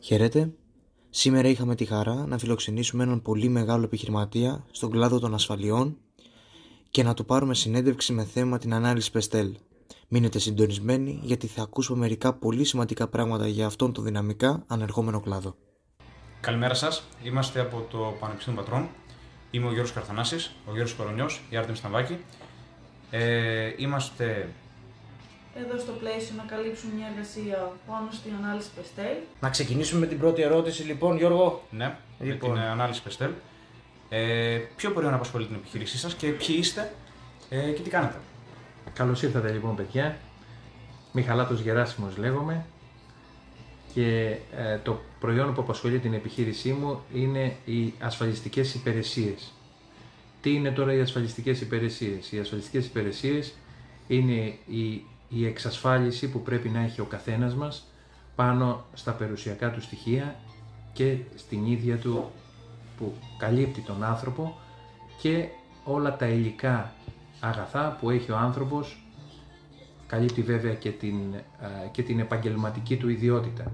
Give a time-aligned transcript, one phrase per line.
[0.00, 0.52] Χαίρετε.
[1.10, 5.96] Σήμερα είχαμε τη χαρά να φιλοξενήσουμε έναν πολύ μεγάλο επιχειρηματία στον κλάδο των ασφαλιών
[6.90, 9.56] και να του πάρουμε συνέντευξη με θέμα την ανάλυση Πεστέλ.
[10.08, 15.54] Μείνετε συντονισμένοι γιατί θα ακούσουμε μερικά πολύ σημαντικά πράγματα για αυτόν τον δυναμικά ανερχόμενο κλάδο.
[16.40, 17.02] Καλημέρα σας.
[17.22, 18.88] Είμαστε από το Πανεπιστήμιο Πατρών.
[19.50, 22.18] Είμαι ο Γιώργος Καρθανάσης, ο Γιώργος Κορονιός, η Άρτεμι Σταμβάκη.
[23.10, 24.48] Ε, είμαστε
[25.64, 29.16] εδώ στο πλαίσιο να καλύψουμε μια εργασία πάνω στην ανάλυση Πεστέλ.
[29.40, 31.62] Να ξεκινήσουμε με την πρώτη ερώτηση λοιπόν Γιώργο.
[31.70, 32.50] Ναι, Λοιπόν.
[32.50, 33.30] με την ε, ανάλυση Πεστέλ.
[34.08, 36.92] Ε, ποιο μπορεί να απασχολεί την επιχείρησή σας και ποιοι είστε
[37.48, 38.16] ε, και τι κάνετε;
[38.92, 40.16] Καλώς ήρθατε λοιπόν παιδιά.
[41.12, 42.64] Μιχαλάτος Γεράσιμος λέγομαι
[43.94, 49.52] και ε, το προϊόν που απασχολεί την επιχείρησή μου είναι οι ασφαλιστικές υπηρεσίες.
[50.40, 53.54] Τι είναι τώρα οι ασφαλιστικές υπηρεσίες; Οι ασφαλιστικές υπηρεσίες
[54.08, 57.86] είναι η, η εξασφάλιση που πρέπει να έχει ο καθένας μας
[58.34, 60.36] πάνω στα περιουσιακά του στοιχεία
[60.92, 62.30] και στην ίδια του
[62.98, 64.58] που καλύπτει τον άνθρωπο
[65.20, 65.48] και
[65.84, 66.92] όλα τα υλικά
[67.40, 69.02] αγαθά που έχει ο άνθρωπος
[70.06, 73.72] καλύπτει βέβαια και την, α, και την επαγγελματική του ιδιότητα.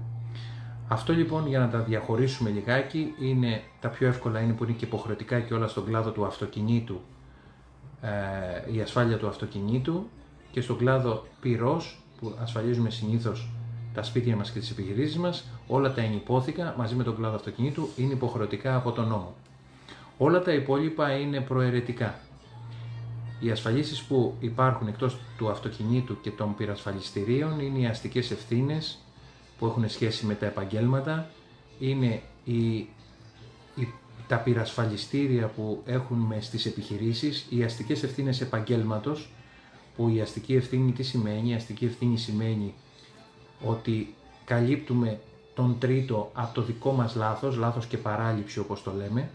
[0.87, 4.85] Αυτό λοιπόν για να τα διαχωρίσουμε λιγάκι είναι τα πιο εύκολα είναι που είναι και
[4.85, 7.01] υποχρεωτικά και όλα στον κλάδο του αυτοκινήτου
[8.01, 10.09] ε, η ασφάλεια του αυτοκινήτου
[10.55, 13.49] και στον κλάδο πυρός που ασφαλίζουμε συνήθως
[13.93, 17.89] τα σπίτια μας και τις επιχειρήσεις μας όλα τα ενυπόθηκα μαζί με τον κλάδο αυτοκινήτου
[17.95, 19.33] είναι υποχρεωτικά από τον νόμο.
[20.17, 22.19] Όλα τα υπόλοιπα είναι προαιρετικά.
[23.39, 28.97] Οι ασφαλίσεις που υπάρχουν εκτός του αυτοκινήτου και των πυρασφαλιστηρίων είναι οι αστικές ευθύνες
[29.59, 31.29] που έχουν σχέση με τα επαγγέλματα,
[31.79, 32.55] είναι οι,
[33.75, 33.93] οι-
[34.27, 39.29] τα πυρασφαλιστήρια που έχουμε στις επιχειρήσεις, οι αστικές ευθύνες επαγγέλματος,
[39.95, 42.73] που η αστική ευθύνη τι σημαίνει, η αστική ευθύνη σημαίνει
[43.65, 44.13] ότι
[44.45, 45.19] καλύπτουμε
[45.55, 49.29] τον τρίτο από το δικό μας λάθος, λάθος και παράληψη όπως το λέμε,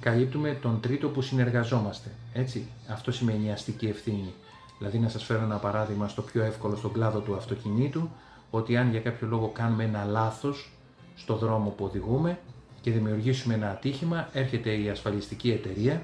[0.00, 2.10] καλύπτουμε τον τρίτο που συνεργαζόμαστε.
[2.32, 4.32] Έτσι, αυτό σημαίνει αστική ευθύνη.
[4.78, 8.08] Δηλαδή να σας φέρω ένα παράδειγμα στο πιο εύκολο στον κλάδο του αυτοκινήτου,
[8.50, 10.72] ότι αν για κάποιο λόγο κάνουμε ένα λάθος
[11.14, 12.38] στο δρόμο που οδηγούμε
[12.80, 16.02] και δημιουργήσουμε ένα ατύχημα, έρχεται η ασφαλιστική εταιρεία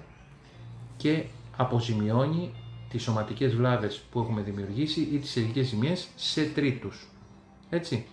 [0.96, 1.24] και
[1.56, 2.54] αποζημιώνει
[2.92, 7.06] τις σωματικές βλάβες που έχουμε δημιουργήσει ή τις ειδικές ζημιές σε τρίτους.
[7.70, 8.06] Έτσι.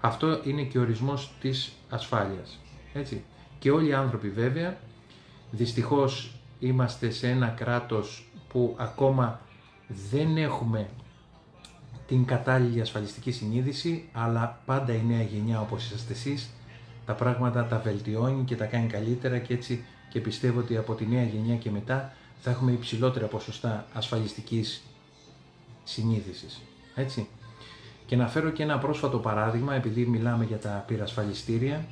[0.00, 2.58] Αυτό είναι και ο ορισμός της ασφάλειας.
[2.92, 3.24] Έτσι.
[3.58, 4.76] Και όλοι οι άνθρωποι βέβαια,
[5.50, 9.40] δυστυχώς είμαστε σε ένα κράτος που ακόμα
[10.10, 10.88] δεν έχουμε
[12.06, 16.50] την κατάλληλη ασφαλιστική συνείδηση, αλλά πάντα η νέα γενιά όπως είσαστε εσείς,
[17.06, 21.06] τα πράγματα τα βελτιώνει και τα κάνει καλύτερα και έτσι και πιστεύω ότι από τη
[21.06, 24.82] νέα γενιά και μετά θα έχουμε υψηλότερα ποσοστά ασφαλιστικής
[25.84, 26.60] συνείδησης.
[26.94, 27.28] Έτσι.
[28.06, 31.84] Και να φέρω και ένα πρόσφατο παράδειγμα, επειδή μιλάμε για τα πυρασφαλιστήρια.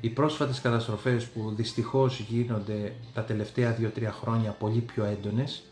[0.00, 5.62] Οι πρόσφατες καταστροφές που δυστυχώς γίνονται τα τελευταία 2-3 χρόνια πολύ πιο έντονες,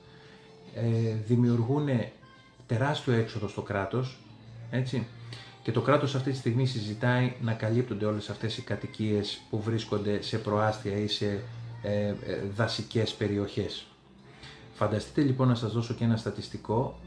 [0.75, 1.89] ε, δημιουργούν
[2.67, 4.19] τεράστιο έξοδο στο κράτος,
[4.71, 5.06] έτσι.
[5.62, 10.23] Και το κράτος αυτή τη στιγμή συζητάει να καλύπτονται όλες αυτές οι κατοικίες που βρίσκονται
[10.23, 11.43] σε προάστια ή σε
[11.83, 12.15] ε, ε,
[12.56, 13.87] δασικές περιοχές.
[14.75, 16.99] Φανταστείτε λοιπόν να σας δώσω και ένα στατιστικό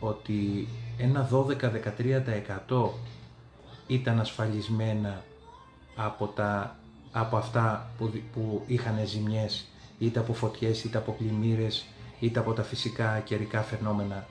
[0.00, 0.68] ότι
[0.98, 1.28] ένα
[2.68, 2.88] 12-13%
[3.86, 5.22] ήταν ασφαλισμένα
[5.96, 6.76] από, τα,
[7.12, 9.66] από αυτά που, δι- που είχαν ζημιές
[9.98, 11.84] είτε από φωτιές, είτε από πλημμύρες,
[12.20, 14.26] είτε από τα φυσικά καιρικά φαινόμενα.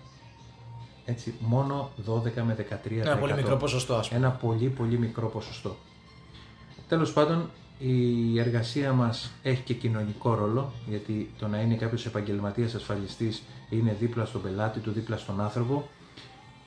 [1.05, 2.89] Έτσι, μόνο 12 με 13%.
[2.91, 4.19] Ένα πολύ μικρό ποσοστό ας πούμε.
[4.19, 5.75] Ένα πολύ πολύ μικρό ποσοστό.
[6.87, 7.49] Τέλος πάντων,
[7.79, 13.95] η εργασία μας έχει και κοινωνικό ρόλο, γιατί το να είναι κάποιος επαγγελματίας ασφαλιστής είναι
[13.99, 15.89] δίπλα στον πελάτη του, δίπλα στον άνθρωπο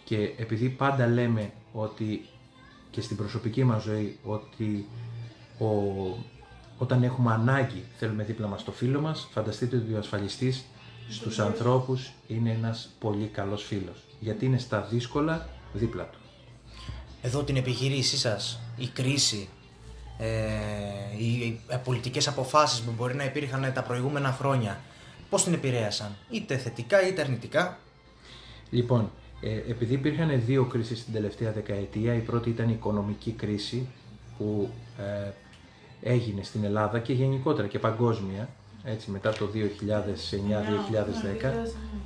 [0.05, 2.25] και επειδή πάντα λέμε ότι
[2.91, 4.87] και στην προσωπική μας ζωή ότι
[5.59, 5.67] ο,
[6.79, 10.65] όταν έχουμε ανάγκη θέλουμε δίπλα μας το φίλο μας, φανταστείτε ότι ο ασφαλιστής
[11.09, 16.19] στους ανθρώπους είναι ένας πολύ καλός φίλος, γιατί είναι στα δύσκολα δίπλα του.
[17.23, 19.49] Εδώ την επιχείρησή σας, η κρίση,
[20.19, 20.27] ε,
[21.19, 24.81] οι, οι πολιτικές αποφάσεις που μπορεί να υπήρχαν τα προηγούμενα χρόνια,
[25.31, 27.79] πώς την επηρέασαν, είτε θετικά είτε αρνητικά;
[28.71, 29.11] Λοιπόν,
[29.41, 33.89] ε, επειδή υπήρχαν δύο κρίσεις την τελευταία δεκαετία, η πρώτη ήταν η οικονομική κρίση
[34.39, 35.31] που ε,
[36.03, 38.49] έγινε στην Ελλάδα και γενικότερα και παγκόσμια,
[38.85, 39.59] έτσι μετά το 2009-2010,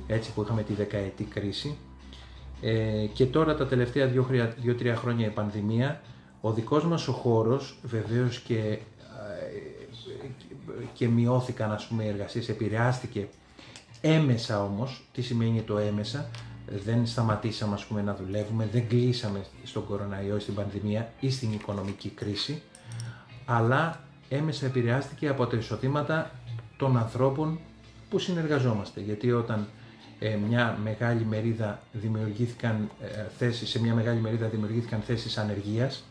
[0.07, 1.77] έτσι που είχαμε τη δεκαετή κρίση.
[2.61, 6.01] Ε, και τώρα τα τελευταία δύο- δύο-τρία χρόνια η πανδημία,
[6.45, 8.79] ο δικός μας ο χώρος βεβαίως και, ε,
[10.93, 13.27] και μειώθηκαν ας πούμε οι εργασίες, επηρεάστηκε
[14.01, 16.29] έμεσα όμως, τι σημαίνει το έμεσα,
[16.85, 22.09] δεν σταματήσαμε ας πούμε, να δουλεύουμε, δεν κλείσαμε στον κοροναϊό, στην πανδημία ή στην οικονομική
[22.09, 22.61] κρίση,
[23.45, 26.31] αλλά έμεσα επηρεάστηκε από τα εισοδήματα
[26.77, 27.59] των ανθρώπων
[28.09, 29.01] που συνεργαζόμαστε.
[29.01, 29.67] Γιατί όταν
[30.19, 33.07] ε, μια μεγάλη μερίδα δημιουργήθηκαν ε,
[33.37, 36.03] θέσεις, σε μια μεγάλη μερίδα δημιουργήθηκαν θέσεις ανεργίας,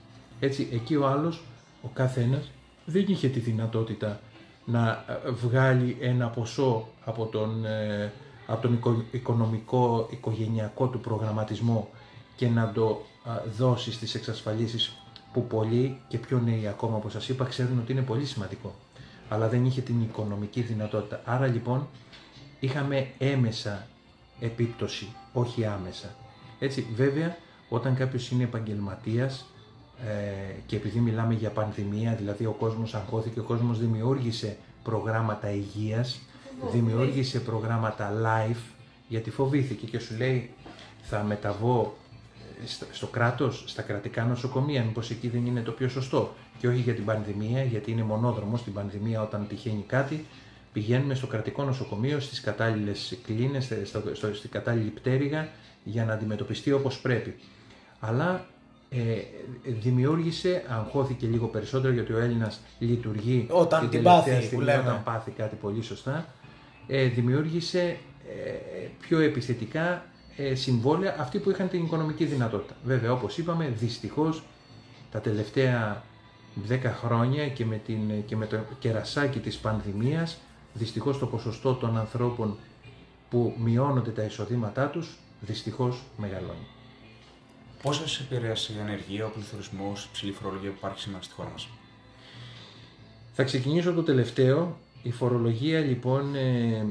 [0.42, 1.42] έτσι εκεί ο άλλος,
[1.82, 2.50] ο καθένας,
[2.84, 4.20] δεν είχε τη δυνατότητα
[4.64, 8.12] να ε, βγάλει ένα ποσό από τον, ε,
[8.46, 11.88] από τον οικονομικό, οικογενειακό του προγραμματισμό
[12.36, 13.02] και να το
[13.56, 14.96] δώσει στις εξασφαλίσεις
[15.32, 18.74] που πολλοί και πιο νέοι ακόμα όπως σας είπα ξέρουν ότι είναι πολύ σημαντικό
[19.32, 21.20] αλλά δεν είχε την οικονομική δυνατότητα.
[21.24, 21.88] Άρα λοιπόν
[22.60, 23.86] είχαμε έμεσα
[24.40, 26.14] επίπτωση, όχι άμεσα.
[26.58, 27.36] Έτσι βέβαια
[27.68, 29.46] όταν κάποιος είναι επαγγελματίας
[30.06, 36.20] ε, και επειδή μιλάμε για πανδημία, δηλαδή ο κόσμος αγχώθηκε, ο κόσμος δημιούργησε προγράμματα υγείας,
[36.72, 38.72] δημιούργησε προγράμματα live,
[39.08, 40.50] γιατί φοβήθηκε και σου λέει
[41.02, 41.96] θα μεταβώ
[42.62, 46.34] ε, στο κράτος, στα κρατικά νοσοκομεία, μήπως εκεί δεν είναι το πιο σωστό.
[46.58, 50.26] Και όχι για την πανδημία, γιατί είναι μονόδρομος στην πανδημία όταν τυχαίνει κάτι,
[50.72, 55.48] πηγαίνουμε στο κρατικό νοσοκομείο, στις κατάλληλες κλίνες, στο, στο, στην κατάλληλη πτέρυγα,
[55.84, 57.34] για να αντιμετωπιστεί όπως πρέπει.
[58.00, 58.44] Αλλά ε,
[59.64, 65.56] δημιούργησε, αγχώθηκε λίγο περισσότερο γιατί ο Έλληνας λειτουργεί όταν την, πάθει, στιγμή, όταν πάθει κάτι
[65.56, 66.26] πολύ σωστά,
[66.86, 70.04] ε, δημιούργησε ε, πιο επιθετικά
[70.36, 72.74] ε, συμβόλαια αυτοί που είχαν την οικονομική δυνατότητα.
[72.84, 74.42] Βέβαια, όπως είπαμε, δυστυχώς
[75.10, 76.02] τα τελευταία
[76.68, 80.38] 10 χρόνια και με, την, και με το κερασάκι της πανδημίας,
[80.72, 82.56] δυστυχώς το ποσοστό των ανθρώπων
[83.30, 86.66] που μειώνονται τα εισοδήματά τους, δυστυχώς μεγαλώνει.
[87.82, 91.50] Πώ σα επηρέασε η ανεργία, ο πληθωρισμός, η ψηλή φορολογία που υπάρχει σήμερα στη χώρα
[91.50, 91.68] μας;
[93.32, 94.76] Θα ξεκινήσω από το τελευταίο.
[95.02, 96.86] Η φορολογία λοιπόν, ε,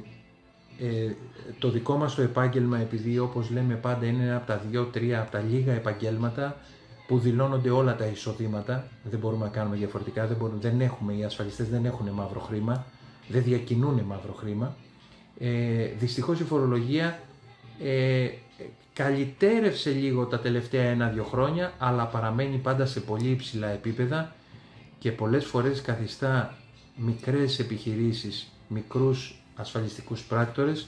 [0.80, 1.16] ε,
[1.60, 5.32] το δικό μας το επάγγελμα, επειδή όπως λέμε πάντα είναι ένα από τα δύο-τρία από
[5.32, 6.58] τα λίγα επαγγέλματα
[7.08, 11.24] που δηλώνονται όλα τα εισοδήματα, δεν μπορούμε να κάνουμε διαφορετικά, δεν, μπορούμε, δεν έχουμε, οι
[11.24, 12.86] ασφαλιστές δεν έχουν μαύρο χρήμα,
[13.28, 14.76] δεν διακινούν μαύρο χρήμα.
[15.40, 17.20] Ε, δυστυχώς η φορολογία
[17.84, 18.30] ε,
[18.94, 24.36] καλυτέρευσε λίγο τα τελευταία ένα-δύο χρόνια, αλλά παραμένει πάντα σε πολύ υψηλά επίπεδα
[25.00, 26.58] και πολλές φορές καθιστά
[26.96, 30.88] μικρές επιχειρήσεις, μικρούς ασφαλιστικούς πράκτορες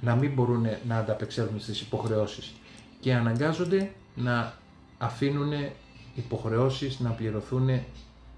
[0.00, 2.52] να μην μπορούν να ανταπεξέλθουν στις υποχρεώσεις
[3.00, 4.54] και αναγκάζονται να
[4.98, 5.52] αφήνουν
[6.14, 7.80] υποχρεώσεις να πληρωθούν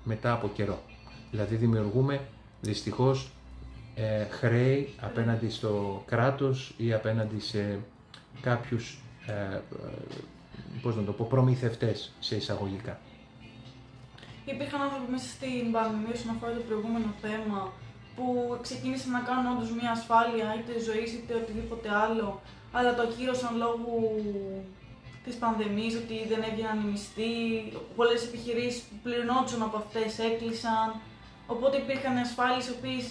[0.05, 0.83] μετά από καιρό.
[1.31, 2.21] Δηλαδή δημιουργούμε
[2.61, 3.31] δυστυχώς
[4.01, 7.79] ε, χρέη απέναντι στο κράτος ή απέναντι σε
[8.41, 9.61] κάποιους, ε, ε,
[10.83, 12.99] πώς να το πω, προμηθευτές σε εισαγωγικά.
[14.45, 17.73] Υπήρχαν άνθρωποι μέσα στην πανδημία όσον αφορά το προηγούμενο θέμα
[18.17, 22.41] που ξεκίνησαν να κάνουν όντως μια ασφάλεια είτε ζωής είτε οτιδήποτε άλλο,
[22.73, 23.93] αλλά το ακύρωσαν λόγω
[25.25, 27.33] της πανδημίας, ότι δεν έβγαιναν οι μισθοί.
[27.97, 30.89] Πολλές επιχειρήσεις που πληρωνόντουσαν από αυτές έκλεισαν.
[31.47, 33.05] Οπότε υπήρχαν ασφάλειες οι οποίες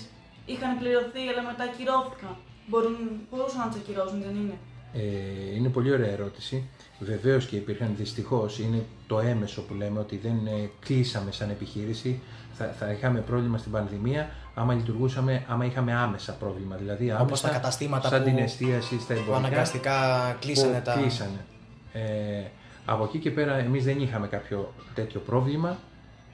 [0.52, 2.34] είχαν πληρωθεί αλλά μετά ακυρώθηκαν.
[2.68, 2.98] Μπορούν,
[3.30, 4.58] μπορούσαν να τι ακυρώσουν, δεν είναι;
[4.94, 6.56] Ε, είναι πολύ ωραία ερώτηση.
[7.00, 12.22] Βεβαίως και υπήρχαν δυστυχώς, είναι το έμεσο που λέμε ότι δεν ε, κλείσαμε σαν επιχείρηση.
[12.54, 14.30] Θα, θα είχαμε πρόβλημα στην πανδημία
[14.60, 16.76] άμα λειτουργούσαμε, άμα είχαμε άμεσα πρόβλημα.
[16.76, 19.32] Δηλαδή άμεσα, Όπως τα καταστήματα σαν που, την εστίαση στα εμπορικά.
[19.32, 20.94] που αναγκαστικά κλείσανε τα...
[20.94, 21.46] Κλείσανε.
[21.94, 22.44] Ε,
[22.86, 25.78] από εκεί και πέρα εμείς δεν είχαμε κάποιο τέτοιο πρόβλημα.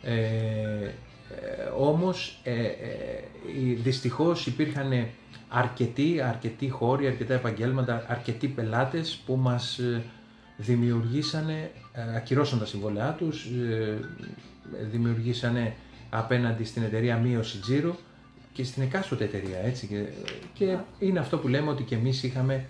[0.02, 0.94] Ε, ε,
[1.78, 3.24] όμως ε, ε,
[3.76, 4.92] δυστυχώς υπήρχαν
[5.50, 10.04] αρκετοί, αρκετοί χώροι, αρκετά επαγγέλματα, αρκετοί πελάτες που μας ε,
[10.58, 13.98] δημιουργήσανε, ε, ακυρώσαν τα συμβόλαιά τους, ε,
[14.92, 15.76] δημιουργήσανε
[16.10, 17.96] απέναντι στην εταιρεία μείωση τζίρου
[18.54, 19.88] και στην εκάστοτε εταιρεία, έτσι.
[19.88, 20.06] Και,
[20.54, 22.66] και είναι αυτό που λέμε ότι και εμείς είχαμε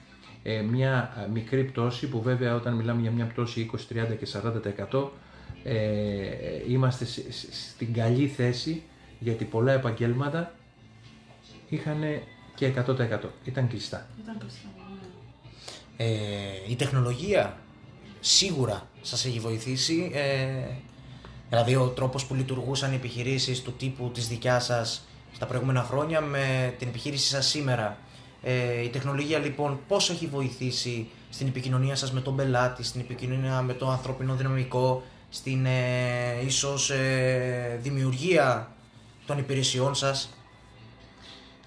[0.71, 4.27] μια μικρή πτώση που βέβαια όταν μιλάμε για μια πτώση 20, 30 και
[4.91, 5.07] 40%
[5.67, 5.77] ε,
[6.67, 7.05] είμαστε
[7.51, 8.83] στην καλή θέση
[9.19, 10.53] γιατί πολλά επαγγέλματα
[11.69, 12.03] είχαν
[12.55, 13.19] και 100%.
[13.43, 14.07] Ήταν κλειστά.
[14.23, 14.69] Ήταν κλειστά.
[15.97, 16.07] Ε,
[16.69, 17.57] η τεχνολογία
[18.19, 20.11] σίγουρα σας έχει βοηθήσει.
[20.13, 20.75] Ε,
[21.49, 25.03] δηλαδή ο τρόπος που λειτουργούσαν οι επιχειρήσεις του τύπου της δικιάς σας
[25.33, 27.97] στα προηγούμενα χρόνια με την επιχείρηση σας σήμερα.
[28.43, 33.61] Ε, η τεχνολογία λοιπόν πώς έχει βοηθήσει στην επικοινωνία σας με τον πελάτη, στην επικοινωνία
[33.61, 35.03] με το ανθρωπινό δυναμικό,
[35.35, 38.71] στην ε, ίσως ε, δημιουργία
[39.25, 40.29] των υπηρεσιών σας.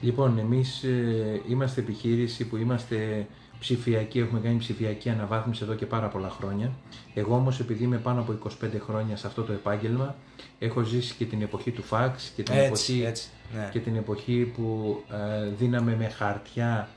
[0.00, 3.26] Λοιπόν, εμείς ε, είμαστε επιχείρηση που είμαστε
[3.58, 6.72] ψηφιακοί, έχουμε κάνει ψηφιακή αναβάθμιση εδώ και πάρα πολλά χρόνια.
[7.14, 10.14] Εγώ όμως επειδή είμαι πάνω από 25 χρόνια σε αυτό το επάγγελμα,
[10.58, 13.68] έχω ζήσει και την εποχή του φαξ και την, εποχή, έτσι, ναι.
[13.72, 16.88] και την εποχή που ε, δίναμε με χαρτιά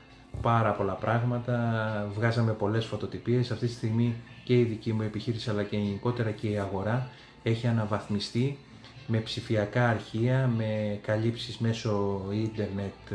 [0.42, 3.50] πάρα πολλά πράγματα, βγάζαμε πολλές φωτοτυπίες.
[3.50, 4.14] Αυτή τη στιγμή
[4.44, 7.10] και η δική μου επιχείρηση αλλά και γενικότερα και η αγορά
[7.42, 8.58] έχει αναβαθμιστεί
[9.06, 13.10] με ψηφιακά αρχεία, με καλύψεις μέσω ίντερνετ,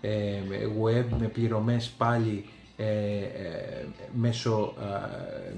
[0.00, 0.40] ε, ε,
[0.82, 2.44] web, με πληρωμές πάλι
[2.76, 2.86] ε,
[4.14, 4.74] μέσω,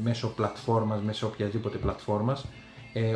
[0.03, 2.45] μέσω πλατφόρμας, μέσω οποιαδήποτε πλατφόρμας.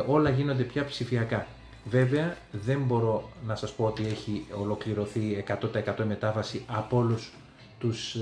[0.07, 1.47] όλα γίνονται πια ψηφιακά.
[1.85, 5.43] Βέβαια δεν μπορώ να σας πω ότι έχει ολοκληρωθεί
[5.95, 7.33] 100% μετάβαση από όλους
[7.79, 8.17] τους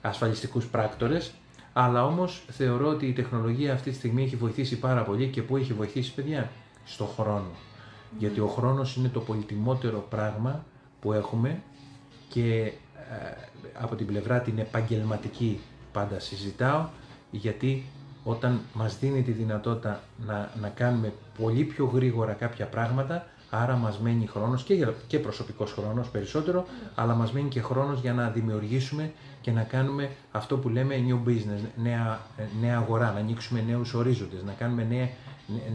[0.00, 1.32] ασφαλιστικούς πράκτορες,
[1.80, 5.56] αλλά όμως θεωρώ ότι η τεχνολογία αυτή τη στιγμή έχει βοηθήσει πάρα πολύ και πού
[5.56, 6.50] έχει βοηθήσει παιδιά,
[6.84, 7.50] στο χρόνο.
[8.18, 10.64] Γιατί ο χρόνος είναι το πολυτιμότερο πράγμα
[11.00, 11.62] που έχουμε
[12.28, 12.72] και ε,
[13.72, 15.60] από την πλευρά την επαγγελματική
[15.92, 16.86] πάντα συζητάω
[17.30, 17.84] γιατί
[18.24, 23.98] όταν μας δίνει τη δυνατότητα να, να κάνουμε πολύ πιο γρήγορα κάποια πράγματα άρα μας
[23.98, 29.12] μένει χρόνος και, και προσωπικός χρόνος περισσότερο αλλά μας μένει και χρόνος για να δημιουργήσουμε
[29.40, 32.20] και να κάνουμε αυτό που λέμε new business, νέα,
[32.60, 35.08] νέα αγορά, να ανοίξουμε νέους ορίζοντες, να κάνουμε νέα,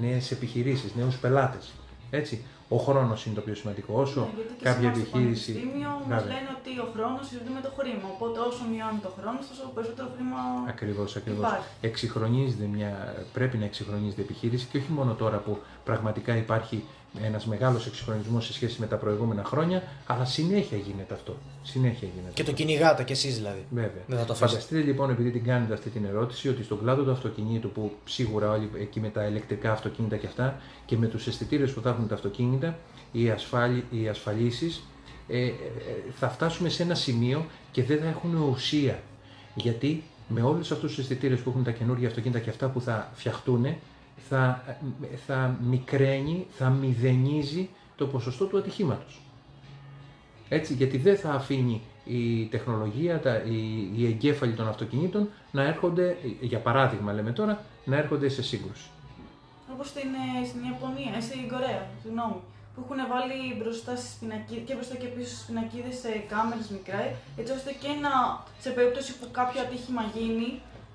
[0.01, 1.71] νέες επιχειρήσεις, νέους πελάτες.
[2.09, 2.45] Έτσι.
[2.67, 4.01] Ο χρόνος είναι το πιο σημαντικό.
[4.01, 5.51] Όσο ναι, γιατί και κάποια σε επιχείρηση.
[5.51, 8.07] Στο μας λένε ότι ο χρόνος είναι με το χρήμα.
[8.15, 10.37] Οπότε όσο μειώνει το χρόνος, τόσο περισσότερο χρήμα.
[10.67, 11.49] Ακριβώς, ακριβώς.
[11.81, 12.91] Εξυγχρονίζεται μια.
[13.33, 16.83] Πρέπει να εξυγχρονίζεται η επιχείρηση και όχι μόνο τώρα που πραγματικά υπάρχει
[17.21, 21.37] ένας μεγάλος εξυγχρονισμός σε σχέση με τα προηγούμενα χρόνια, αλλά συνέχεια γίνεται αυτό.
[21.63, 22.33] Συνέχεια γίνεται.
[22.33, 23.65] Και το κυνηγάτε κι εσείς δηλαδή.
[23.69, 24.03] Βέβαια.
[24.07, 27.11] Δεν θα το Φανταστείτε λοιπόν, επειδή την κάνετε αυτή την ερώτηση, ότι στον κλάδο του
[27.11, 31.71] αυτοκινήτου, που σίγουρα όλοι εκεί με τα ηλεκτρικά αυτοκίνητα και αυτά, και με τους αισθητήρες
[31.71, 32.77] που θα έχουν τα αυτοκίνητα,
[33.11, 34.83] οι, ασφάλι, οι ασφαλίσεις,
[35.27, 35.51] ε, ε,
[36.19, 38.99] θα φτάσουμε σε ένα σημείο και δεν θα έχουν ουσία.
[39.55, 43.11] Γιατί με όλους αυτούς τους αισθητήρες που έχουν τα καινούργια αυτοκίνητα και αυτά που θα
[43.13, 43.65] φτιαχτούν,
[44.29, 44.63] θα,
[45.25, 49.21] θα μικραίνει, θα μηδενίζει το ποσοστό του ατυχήματος.
[50.49, 56.17] Έτσι, γιατί δεν θα αφήνει η τεχνολογία, τα, οι, οι εγκέφαλοι των αυτοκινήτων να έρχονται,
[56.41, 58.87] για παράδειγμα λέμε τώρα, να έρχονται σε σύγκρουση.
[59.73, 60.09] Όπως στην,
[60.41, 62.39] ε, στην Ιαπωνία, ε, στην Κορέα, συγγνώμη,
[62.73, 66.99] που έχουν βάλει μπροστά στις πινακίδες, και μπροστά και πίσω στις πινακίδες σε κάμερες μικρά,
[67.39, 68.13] έτσι ώστε και να,
[68.63, 70.49] σε περίπτωση που κάποιο ατύχημα γίνει,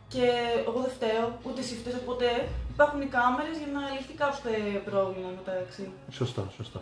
[0.09, 0.27] και
[0.67, 4.41] εγώ δεν φταίω, ούτε εσύ φταίει, οπότε υπάρχουν οι κάμερες για να λυθεί κάποιος
[4.85, 5.91] πρόβλημα μεταξύ.
[6.11, 6.81] Σωστό, σωστό.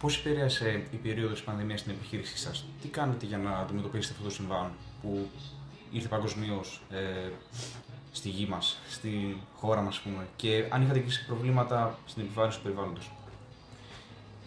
[0.00, 4.24] Πώς επηρέασε η περίοδος τη πανδημίας στην επιχείρησή σας, τι κάνετε για να αντιμετωπίσετε αυτό
[4.28, 4.70] το συμβάν
[5.02, 5.28] που
[5.92, 7.30] ήρθε παγκοσμίως ε,
[8.12, 12.64] στη γη μας, στη χώρα μας, πούμε, και αν είχατε και προβλήματα στην επιβάρυνση του
[12.64, 13.10] περιβάλλοντος;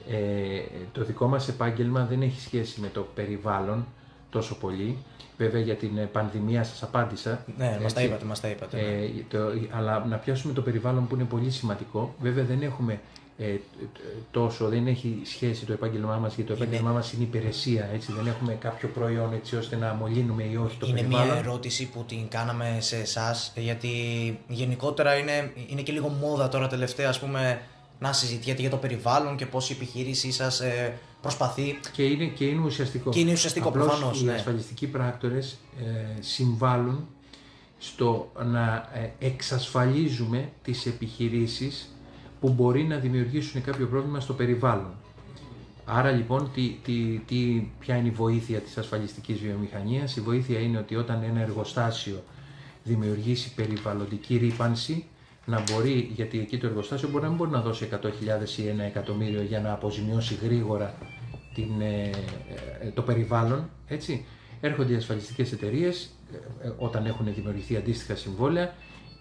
[0.07, 0.61] Ε,
[0.91, 3.85] το δικό μας επάγγελμα δεν έχει σχέση με το περιβάλλον
[4.31, 4.97] τόσο πολύ.
[5.37, 7.45] Βέβαια για την ε, πανδημία σας απάντησα.
[7.57, 8.81] Ναι, μας τα είπατε, μας τα είπατε.
[8.81, 8.87] Ναι.
[8.87, 9.37] Ε, το,
[9.71, 12.15] αλλά να πιάσουμε το περιβάλλον που είναι πολύ σημαντικό.
[12.21, 12.99] Βέβαια δεν έχουμε
[13.37, 13.59] ε,
[14.31, 16.65] τόσο, δεν έχει σχέση το επάγγελμά μας, γιατί το είναι...
[16.65, 20.77] επάγγελμά μας είναι υπηρεσία, έτσι, δεν έχουμε κάποιο προϊόν έτσι ώστε να μολύνουμε ή όχι
[20.77, 21.25] το είναι περιβάλλον.
[21.25, 23.89] Είναι μια ερώτηση που την κάναμε σε εσάς, γιατί
[24.47, 27.61] γενικότερα είναι, είναι και λίγο μόδα τώρα τελευταία, ας πούμε,
[28.01, 31.79] να συζητιέται για το περιβάλλον και πώς η επιχείρησή σας ε, προσπαθεί.
[31.91, 33.09] Και είναι, και είναι ουσιαστικό.
[33.09, 34.21] Και είναι ουσιαστικό προφανώς.
[34.21, 34.33] Οι ναι.
[34.33, 37.07] ασφαλιστικοί πράκτορες ε, συμβάλλουν
[37.77, 41.95] στο να ε, εξασφαλίζουμε τις επιχειρήσεις
[42.39, 44.93] που μπορεί να δημιουργήσουν κάποιο πρόβλημα στο περιβάλλον.
[45.85, 50.77] Άρα λοιπόν, τι, τι, τι, ποια είναι η βοήθεια της ασφαλιστικής βιομηχανίας; Η βοήθεια είναι
[50.77, 52.23] ότι όταν ένα εργοστάσιο
[52.83, 55.05] δημιουργήσει περιβαλλοντική ρήπανση,
[55.45, 58.83] να μπορεί, γιατί εκεί το εργοστάσιο μπορεί να μην μπορεί να δώσει 100.000 ή ένα
[58.83, 60.93] εκατομμύριο για να αποζημιώσει γρήγορα
[61.53, 62.09] την, ε,
[62.81, 64.25] ε, το περιβάλλον, έτσι.
[64.61, 66.09] Έρχονται οι ασφαλιστικές εταιρείες
[66.63, 68.73] ε, όταν έχουν δημιουργηθεί αντίστοιχα συμβόλαια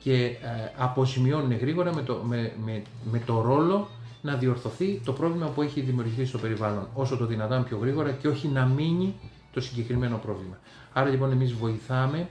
[0.02, 0.36] και
[0.76, 3.88] αποζημιώνουν γρήγορα με το, με, με, με το ρόλο
[4.22, 8.28] να διορθωθεί το πρόβλημα που έχει δημιουργηθεί στο περιβάλλον όσο το δυνατόν πιο γρήγορα και
[8.28, 9.14] όχι να μείνει
[9.52, 10.58] το συγκεκριμένο πρόβλημα.
[10.92, 12.28] Άρα λοιπόν εμείς βοηθάμε,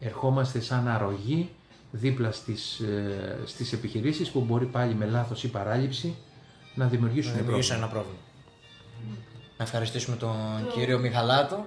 [0.00, 1.48] ερχόμαστε σαν αρρωγή
[1.96, 6.16] δίπλα στις, ε, στις επιχειρήσεις που μπορεί πάλι με λάθος ή παράληψη
[6.74, 8.18] να δημιουργήσουν, να δημιουργήσουν ένα πρόβλημα.
[9.56, 10.36] Να ευχαριστήσουμε τον
[10.72, 11.66] κύριο Μιχαλάτο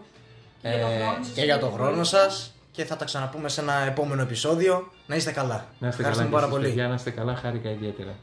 [0.61, 0.99] και, ε,
[1.33, 4.91] και για τον χρόνο σας και θα τα ξαναπούμε σε ένα επόμενο επεισόδιο.
[5.07, 5.65] Να είστε καλά.
[5.79, 6.69] Να είστε καλά πάρα πολύ.
[6.69, 8.15] Για να είστε καλά, χάρηκα ιδιαίτερα.